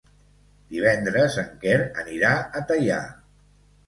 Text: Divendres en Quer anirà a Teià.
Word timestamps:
Divendres 0.69 1.35
en 1.41 1.51
Quer 1.65 1.75
anirà 2.05 2.31
a 2.61 2.63
Teià. 2.73 2.99